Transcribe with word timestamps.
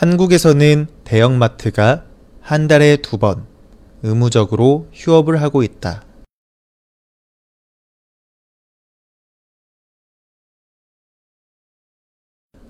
한국에서는 0.00 0.86
대형마트가 1.02 2.06
한 2.40 2.68
달에 2.68 2.98
두 2.98 3.18
번 3.18 3.48
의무적으로 4.04 4.88
휴업을 4.92 5.42
하고 5.42 5.64
있다. 5.64 6.04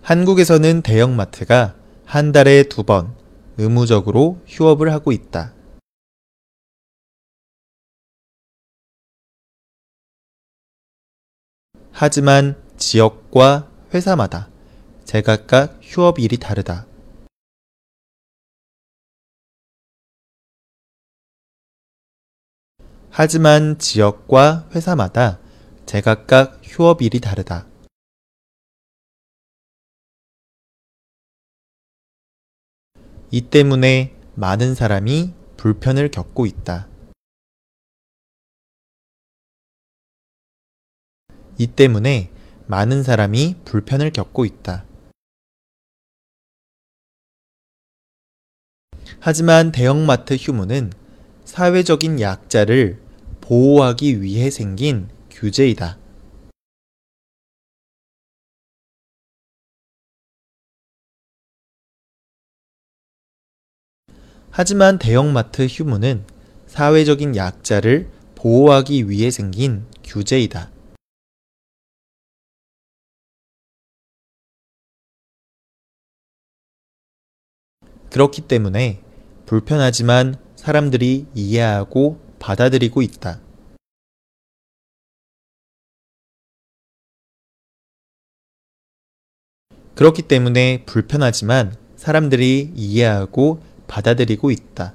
한국에서는 0.01 0.80
대형마트가 0.80 1.77
한 2.06 2.33
달에 2.33 2.62
두 2.62 2.83
번 2.83 3.14
의무적으로 3.58 4.40
휴업을 4.47 4.90
하고 4.90 5.13
있다. 5.13 5.53
하지만 11.92 12.56
지역과 12.79 13.71
회사마다 13.92 14.49
제각각 15.04 15.81
휴업일이 15.83 16.38
다르다. 16.38 16.88
하지만 23.21 23.81
지역과 23.81 24.69
회사마다 24.73 25.41
제각각 25.87 26.61
휴업일이 26.63 27.19
다르다. 27.19 27.67
이 33.33 33.41
때문에 33.41 34.15
많은 34.37 34.77
사람이 34.77 35.35
불편을 35.57 36.13
겪고 36.13 36.47
있다. 36.47 36.87
이 41.59 41.66
때문에 41.66 42.30
많은 42.69 43.03
사람이 43.03 43.57
불편을 43.65 44.13
겪고 44.13 44.45
있다. 44.45 44.85
하지만 49.19 49.73
대형마트 49.73 50.37
휴무는 50.37 50.93
사회적인 51.45 52.21
약자를 52.21 53.07
보호하기 53.49 54.21
위해 54.21 54.51
생긴 54.51 55.09
규제이다. 55.30 55.96
하지만 64.50 64.98
대형마트 64.98 65.64
휴무는 65.64 66.26
사회적인 66.66 67.36
약자를 67.36 68.10
보호하기 68.34 69.08
위해 69.08 69.30
생긴 69.30 69.86
규제이다. 70.04 70.70
그렇기 78.10 78.42
때문에 78.42 79.02
불편하지만 79.46 80.34
사람들이 80.54 81.28
이해하고 81.34 82.27
받아들이고 82.48 83.02
있다. 83.02 83.41
그렇기 89.94 90.22
때문에 90.22 90.84
불편하지만 90.86 91.76
사람들이 91.96 92.72
이해하고 92.74 93.62
받아들이고 93.86 94.50
있다. 94.50 94.94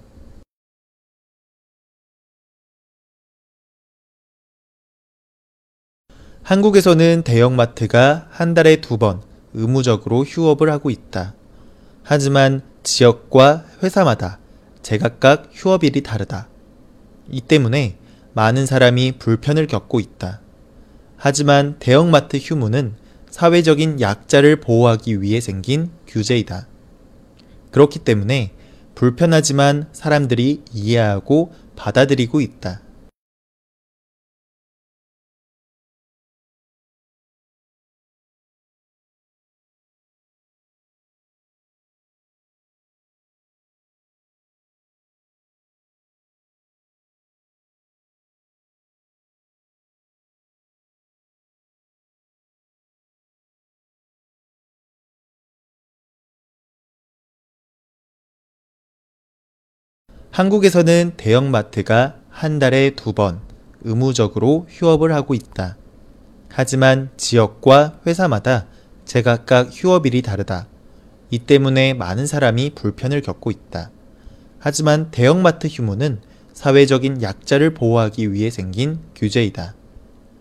한국에서는 6.41 7.21
대형마트가 7.23 8.29
한 8.31 8.55
달에 8.55 8.77
두 8.81 8.97
번 8.97 9.21
의무적으로 9.53 10.23
휴업을 10.23 10.71
하고 10.71 10.89
있다. 10.89 11.35
하지만 12.01 12.63
지역과 12.81 13.65
회사마다 13.83 14.39
제각각 14.81 15.49
휴업일이 15.53 16.01
다르다. 16.01 16.52
이 17.29 17.41
때문에 17.41 17.97
많은 18.33 18.65
사람이 18.65 19.13
불편을 19.19 19.67
겪고 19.67 19.99
있다. 19.99 20.41
하지만 21.17 21.77
대형마트 21.79 22.37
휴무는 22.37 22.95
사회적인 23.29 24.01
약자를 24.01 24.57
보호하기 24.57 25.21
위해 25.21 25.39
생긴 25.39 25.89
규제이다. 26.07 26.67
그렇기 27.71 27.99
때문에 27.99 28.51
불편하지만 28.95 29.87
사람들이 29.91 30.61
이해하고 30.71 31.51
받아들이고 31.75 32.41
있다. 32.41 32.81
한국에서는 60.33 61.11
대형마트가 61.15 62.15
한 62.31 62.57
달에 62.57 62.95
두 62.95 63.13
번 63.13 63.39
의무적으로 63.83 64.65
휴업을 64.67 65.13
하고 65.13 65.35
있다. 65.35 65.77
하지만 66.49 67.11
지역과 67.17 67.99
회사마다 68.07 68.65
제각각 69.05 69.69
휴업일이 69.71 70.23
다르다. 70.23 70.65
이 71.29 71.37
때문에 71.37 71.93
많은 71.93 72.25
사람이 72.25 72.71
불편을 72.73 73.21
겪고 73.21 73.51
있다. 73.51 73.91
하지만 74.57 75.11
대형마트 75.11 75.67
휴무는 75.67 76.19
사회적인 76.53 77.21
약자를 77.21 77.75
보호하기 77.75 78.33
위해 78.33 78.49
생긴 78.49 79.01
규제이다. 79.15 79.75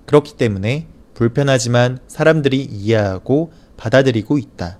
그렇기 0.06 0.38
때문에 0.38 0.86
불편하지만 1.12 1.98
사람들이 2.08 2.62
이해하고 2.62 3.52
받아들이고 3.76 4.38
있다. 4.38 4.78